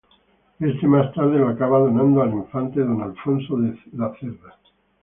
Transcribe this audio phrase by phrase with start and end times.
[0.59, 4.57] Éste más tarde lo acaba donando al Infante Don Alfonso de La Cerda.